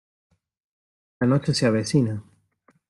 [1.19, 2.23] la noche se avecina.